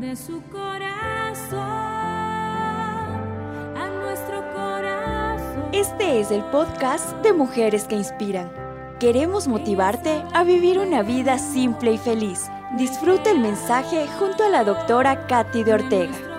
de 0.00 0.16
su 0.16 0.42
corazón 0.50 1.58
a 3.76 3.90
nuestro 4.00 4.42
corazón. 4.54 5.64
Este 5.72 6.20
es 6.20 6.30
el 6.30 6.42
podcast 6.44 7.12
de 7.22 7.32
Mujeres 7.32 7.84
que 7.84 7.96
Inspiran. 7.96 8.50
Queremos 8.98 9.48
motivarte 9.48 10.22
a 10.32 10.44
vivir 10.44 10.78
una 10.78 11.02
vida 11.02 11.38
simple 11.38 11.92
y 11.92 11.98
feliz. 11.98 12.48
Disfruta 12.76 13.30
el 13.30 13.40
mensaje 13.40 14.06
junto 14.18 14.44
a 14.44 14.48
la 14.48 14.64
doctora 14.64 15.26
Katy 15.26 15.64
de 15.64 15.74
Ortega. 15.74 16.31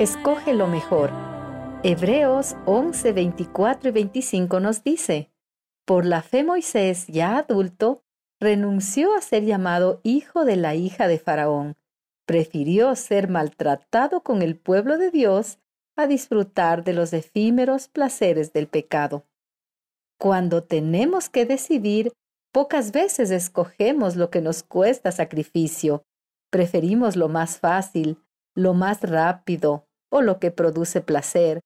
Escoge 0.00 0.54
lo 0.54 0.66
mejor. 0.66 1.12
Hebreos 1.84 2.56
11, 2.66 3.12
24 3.12 3.90
y 3.90 3.92
25 3.92 4.58
nos 4.58 4.82
dice, 4.82 5.30
Por 5.84 6.04
la 6.04 6.20
fe 6.22 6.42
Moisés, 6.42 7.06
ya 7.06 7.38
adulto, 7.38 8.02
renunció 8.40 9.14
a 9.14 9.20
ser 9.20 9.44
llamado 9.44 10.00
hijo 10.02 10.44
de 10.44 10.56
la 10.56 10.74
hija 10.74 11.06
de 11.06 11.20
Faraón. 11.20 11.76
Prefirió 12.26 12.96
ser 12.96 13.28
maltratado 13.28 14.24
con 14.24 14.42
el 14.42 14.56
pueblo 14.56 14.98
de 14.98 15.12
Dios 15.12 15.58
a 15.94 16.08
disfrutar 16.08 16.82
de 16.82 16.92
los 16.92 17.12
efímeros 17.12 17.86
placeres 17.86 18.52
del 18.52 18.66
pecado. 18.66 19.22
Cuando 20.18 20.64
tenemos 20.64 21.28
que 21.28 21.46
decidir, 21.46 22.10
pocas 22.50 22.90
veces 22.90 23.30
escogemos 23.30 24.16
lo 24.16 24.28
que 24.28 24.40
nos 24.40 24.64
cuesta 24.64 25.12
sacrificio. 25.12 26.02
Preferimos 26.50 27.14
lo 27.14 27.28
más 27.28 27.60
fácil, 27.60 28.18
lo 28.54 28.74
más 28.74 29.02
rápido 29.02 29.86
o 30.10 30.22
lo 30.22 30.38
que 30.38 30.50
produce 30.50 31.00
placer. 31.00 31.60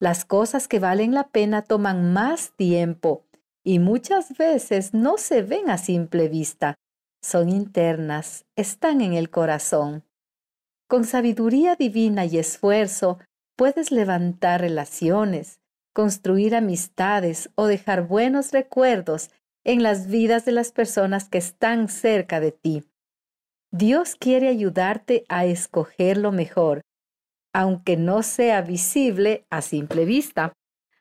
Las 0.00 0.24
cosas 0.24 0.68
que 0.68 0.78
valen 0.78 1.14
la 1.14 1.28
pena 1.28 1.62
toman 1.62 2.12
más 2.12 2.52
tiempo 2.56 3.24
y 3.64 3.78
muchas 3.78 4.36
veces 4.36 4.94
no 4.94 5.18
se 5.18 5.42
ven 5.42 5.70
a 5.70 5.78
simple 5.78 6.28
vista. 6.28 6.74
Son 7.22 7.48
internas, 7.48 8.44
están 8.56 9.00
en 9.00 9.14
el 9.14 9.30
corazón. 9.30 10.04
Con 10.88 11.04
sabiduría 11.04 11.74
divina 11.74 12.24
y 12.26 12.38
esfuerzo 12.38 13.18
puedes 13.56 13.90
levantar 13.90 14.60
relaciones, 14.60 15.60
construir 15.92 16.54
amistades 16.54 17.50
o 17.54 17.66
dejar 17.66 18.06
buenos 18.06 18.52
recuerdos 18.52 19.30
en 19.64 19.82
las 19.82 20.06
vidas 20.06 20.44
de 20.44 20.52
las 20.52 20.70
personas 20.70 21.28
que 21.28 21.38
están 21.38 21.88
cerca 21.88 22.38
de 22.38 22.52
ti. 22.52 22.84
Dios 23.70 24.16
quiere 24.16 24.48
ayudarte 24.48 25.24
a 25.28 25.44
escoger 25.44 26.16
lo 26.16 26.32
mejor, 26.32 26.82
aunque 27.52 27.96
no 27.96 28.22
sea 28.22 28.62
visible 28.62 29.46
a 29.50 29.62
simple 29.62 30.04
vista. 30.04 30.52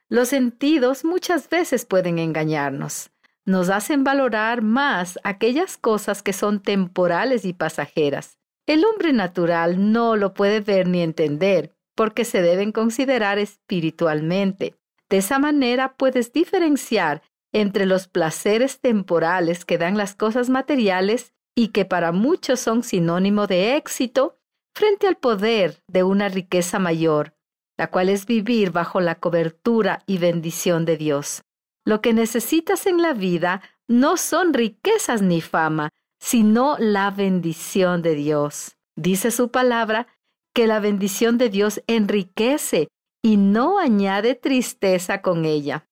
Los 0.10 0.30
sentidos 0.30 1.06
muchas 1.06 1.50
veces 1.50 1.86
pueden 1.86 2.18
engañarnos. 2.20 3.12
Nos 3.46 3.70
hacen 3.70 4.04
valorar 4.04 4.62
más 4.62 5.20
aquellas 5.24 5.78
cosas 5.78 6.24
que 6.24 6.34
son 6.34 6.62
temporales 6.62 7.46
y 7.46 7.54
pasajeras. 7.54 8.40
El 8.66 8.84
hombre 8.84 9.14
natural 9.14 9.92
no 9.92 10.16
lo 10.16 10.34
puede 10.34 10.60
ver 10.60 10.88
ni 10.88 11.02
entender, 11.02 11.76
porque 11.94 12.26
se 12.26 12.42
deben 12.42 12.72
considerar 12.72 13.38
espiritualmente. 13.38 14.76
De 15.10 15.18
esa 15.18 15.38
manera 15.38 15.96
puedes 15.96 16.34
diferenciar 16.34 17.22
entre 17.54 17.86
los 17.86 18.08
placeres 18.08 18.80
temporales 18.80 19.66
que 19.66 19.78
dan 19.78 19.96
las 19.98 20.16
cosas 20.16 20.50
materiales 20.50 21.35
y 21.56 21.70
que 21.70 21.86
para 21.86 22.12
muchos 22.12 22.60
son 22.60 22.84
sinónimo 22.84 23.48
de 23.48 23.78
éxito, 23.78 24.38
frente 24.76 25.08
al 25.08 25.16
poder 25.16 25.82
de 25.88 26.04
una 26.04 26.28
riqueza 26.28 26.80
mayor, 26.80 27.34
la 27.78 27.90
cual 27.90 28.10
es 28.10 28.26
vivir 28.26 28.72
bajo 28.72 29.00
la 29.00 29.16
cobertura 29.16 30.04
y 30.06 30.18
bendición 30.18 30.86
de 30.86 30.98
Dios. 30.98 31.44
Lo 31.86 32.02
que 32.02 32.14
necesitas 32.14 32.86
en 32.86 33.02
la 33.02 33.14
vida 33.14 33.62
no 33.88 34.18
son 34.18 34.54
riquezas 34.54 35.22
ni 35.22 35.40
fama, 35.40 35.90
sino 36.20 36.76
la 36.80 37.12
bendición 37.12 38.02
de 38.02 38.16
Dios. 38.16 38.78
Dice 38.98 39.32
su 39.32 39.52
palabra 39.52 40.08
que 40.54 40.68
la 40.68 40.80
bendición 40.80 41.38
de 41.38 41.50
Dios 41.50 41.82
enriquece 41.88 42.88
y 43.22 43.38
no 43.38 43.80
añade 43.80 44.36
tristeza 44.36 45.22
con 45.22 45.46
ella. 45.46 45.88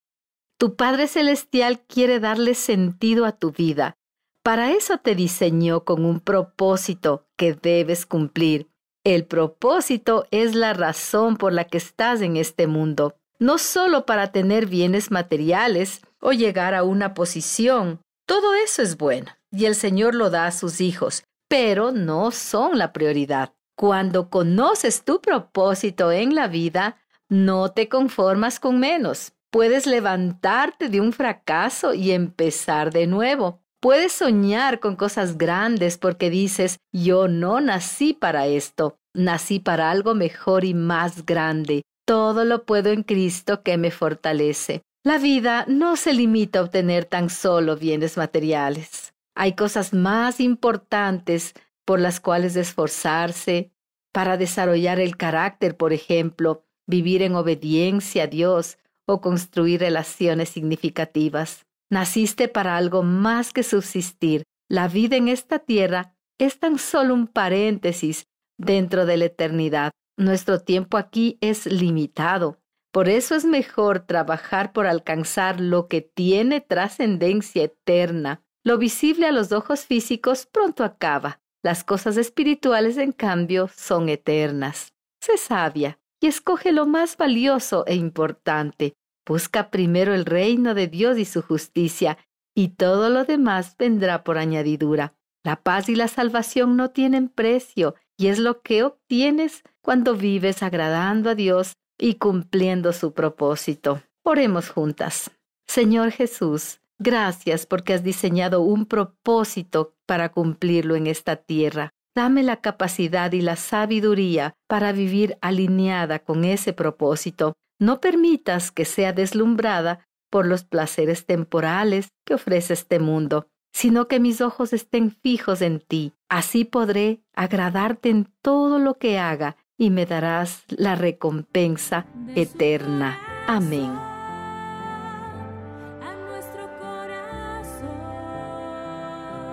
Tu 0.58 0.76
Padre 0.76 1.06
Celestial 1.06 1.80
quiere 1.86 2.20
darle 2.20 2.54
sentido 2.54 3.26
a 3.26 3.32
tu 3.32 3.50
vida. 3.50 3.96
Para 4.44 4.72
eso 4.72 4.98
te 4.98 5.14
diseñó 5.14 5.84
con 5.84 6.04
un 6.04 6.20
propósito 6.20 7.26
que 7.34 7.54
debes 7.54 8.04
cumplir. 8.04 8.68
El 9.02 9.24
propósito 9.24 10.26
es 10.30 10.54
la 10.54 10.74
razón 10.74 11.38
por 11.38 11.54
la 11.54 11.64
que 11.64 11.78
estás 11.78 12.20
en 12.20 12.36
este 12.36 12.66
mundo, 12.66 13.16
no 13.38 13.56
solo 13.56 14.04
para 14.04 14.32
tener 14.32 14.66
bienes 14.66 15.10
materiales 15.10 16.02
o 16.20 16.32
llegar 16.32 16.74
a 16.74 16.82
una 16.82 17.14
posición. 17.14 18.02
Todo 18.26 18.52
eso 18.52 18.82
es 18.82 18.98
bueno 18.98 19.32
y 19.50 19.64
el 19.64 19.74
Señor 19.74 20.14
lo 20.14 20.28
da 20.28 20.44
a 20.46 20.52
sus 20.52 20.82
hijos, 20.82 21.24
pero 21.48 21.90
no 21.90 22.30
son 22.30 22.76
la 22.76 22.92
prioridad. 22.92 23.54
Cuando 23.74 24.28
conoces 24.28 25.04
tu 25.04 25.22
propósito 25.22 26.12
en 26.12 26.34
la 26.34 26.48
vida, 26.48 26.98
no 27.30 27.70
te 27.70 27.88
conformas 27.88 28.60
con 28.60 28.78
menos. 28.78 29.32
Puedes 29.50 29.86
levantarte 29.86 30.90
de 30.90 31.00
un 31.00 31.14
fracaso 31.14 31.94
y 31.94 32.10
empezar 32.10 32.92
de 32.92 33.06
nuevo. 33.06 33.63
Puedes 33.84 34.14
soñar 34.14 34.80
con 34.80 34.96
cosas 34.96 35.36
grandes 35.36 35.98
porque 35.98 36.30
dices, 36.30 36.78
yo 36.90 37.28
no 37.28 37.60
nací 37.60 38.14
para 38.14 38.46
esto, 38.46 38.96
nací 39.12 39.60
para 39.60 39.90
algo 39.90 40.14
mejor 40.14 40.64
y 40.64 40.72
más 40.72 41.26
grande. 41.26 41.82
Todo 42.06 42.46
lo 42.46 42.64
puedo 42.64 42.90
en 42.90 43.02
Cristo 43.02 43.62
que 43.62 43.76
me 43.76 43.90
fortalece. 43.90 44.80
La 45.04 45.18
vida 45.18 45.66
no 45.68 45.96
se 45.96 46.14
limita 46.14 46.60
a 46.60 46.62
obtener 46.62 47.04
tan 47.04 47.28
solo 47.28 47.76
bienes 47.76 48.16
materiales. 48.16 49.12
Hay 49.34 49.52
cosas 49.54 49.92
más 49.92 50.40
importantes 50.40 51.52
por 51.84 52.00
las 52.00 52.20
cuales 52.20 52.56
esforzarse, 52.56 53.70
para 54.12 54.38
desarrollar 54.38 54.98
el 54.98 55.18
carácter, 55.18 55.76
por 55.76 55.92
ejemplo, 55.92 56.64
vivir 56.86 57.20
en 57.20 57.34
obediencia 57.34 58.22
a 58.22 58.28
Dios 58.28 58.78
o 59.04 59.20
construir 59.20 59.80
relaciones 59.80 60.48
significativas. 60.48 61.66
Naciste 61.94 62.48
para 62.48 62.76
algo 62.76 63.04
más 63.04 63.52
que 63.52 63.62
subsistir. 63.62 64.42
La 64.68 64.88
vida 64.88 65.14
en 65.14 65.28
esta 65.28 65.60
tierra 65.60 66.16
es 66.40 66.58
tan 66.58 66.80
solo 66.80 67.14
un 67.14 67.28
paréntesis 67.28 68.26
dentro 68.58 69.06
de 69.06 69.16
la 69.16 69.26
eternidad. 69.26 69.92
Nuestro 70.18 70.58
tiempo 70.58 70.96
aquí 70.96 71.38
es 71.40 71.66
limitado. 71.66 72.58
Por 72.92 73.08
eso 73.08 73.36
es 73.36 73.44
mejor 73.44 74.00
trabajar 74.00 74.72
por 74.72 74.88
alcanzar 74.88 75.60
lo 75.60 75.86
que 75.86 76.00
tiene 76.00 76.60
trascendencia 76.60 77.62
eterna. 77.62 78.42
Lo 78.64 78.76
visible 78.76 79.28
a 79.28 79.32
los 79.32 79.52
ojos 79.52 79.86
físicos 79.86 80.46
pronto 80.46 80.82
acaba. 80.82 81.42
Las 81.62 81.84
cosas 81.84 82.16
espirituales, 82.16 82.96
en 82.96 83.12
cambio, 83.12 83.70
son 83.72 84.08
eternas. 84.08 84.88
Sé 85.20 85.36
sabia 85.36 86.00
y 86.20 86.26
escoge 86.26 86.72
lo 86.72 86.86
más 86.86 87.16
valioso 87.16 87.84
e 87.86 87.94
importante. 87.94 88.96
Busca 89.26 89.70
primero 89.70 90.14
el 90.14 90.24
reino 90.24 90.74
de 90.74 90.86
Dios 90.86 91.18
y 91.18 91.24
su 91.24 91.42
justicia, 91.42 92.18
y 92.54 92.68
todo 92.68 93.10
lo 93.10 93.24
demás 93.24 93.76
vendrá 93.78 94.22
por 94.22 94.38
añadidura. 94.38 95.14
La 95.42 95.56
paz 95.56 95.88
y 95.88 95.96
la 95.96 96.08
salvación 96.08 96.76
no 96.76 96.90
tienen 96.90 97.28
precio, 97.28 97.94
y 98.16 98.28
es 98.28 98.38
lo 98.38 98.60
que 98.62 98.82
obtienes 98.82 99.62
cuando 99.80 100.14
vives 100.14 100.62
agradando 100.62 101.30
a 101.30 101.34
Dios 101.34 101.76
y 101.98 102.14
cumpliendo 102.14 102.92
su 102.92 103.12
propósito. 103.12 104.02
Oremos 104.22 104.70
juntas. 104.70 105.30
Señor 105.66 106.10
Jesús, 106.10 106.80
gracias 106.98 107.66
porque 107.66 107.94
has 107.94 108.02
diseñado 108.02 108.62
un 108.62 108.86
propósito 108.86 109.94
para 110.06 110.30
cumplirlo 110.30 110.96
en 110.96 111.06
esta 111.06 111.36
tierra. 111.36 111.90
Dame 112.14 112.42
la 112.42 112.60
capacidad 112.60 113.32
y 113.32 113.40
la 113.40 113.56
sabiduría 113.56 114.54
para 114.68 114.92
vivir 114.92 115.36
alineada 115.40 116.20
con 116.20 116.44
ese 116.44 116.72
propósito. 116.72 117.54
No 117.84 118.00
permitas 118.00 118.70
que 118.70 118.86
sea 118.86 119.12
deslumbrada 119.12 120.08
por 120.30 120.46
los 120.46 120.64
placeres 120.64 121.26
temporales 121.26 122.14
que 122.24 122.32
ofrece 122.32 122.72
este 122.72 122.98
mundo, 122.98 123.48
sino 123.74 124.08
que 124.08 124.20
mis 124.20 124.40
ojos 124.40 124.72
estén 124.72 125.10
fijos 125.10 125.60
en 125.60 125.80
ti. 125.80 126.14
Así 126.30 126.64
podré 126.64 127.20
agradarte 127.34 128.08
en 128.08 128.32
todo 128.40 128.78
lo 128.78 128.94
que 128.94 129.18
haga 129.18 129.58
y 129.76 129.90
me 129.90 130.06
darás 130.06 130.64
la 130.68 130.94
recompensa 130.94 132.06
eterna. 132.34 133.18
Amén. 133.46 133.92